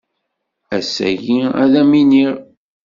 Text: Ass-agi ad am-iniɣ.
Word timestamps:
Ass-agi 0.77 1.39
ad 1.63 1.73
am-iniɣ. 1.81 2.35